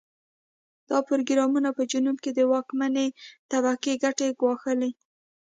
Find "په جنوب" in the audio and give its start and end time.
1.77-2.17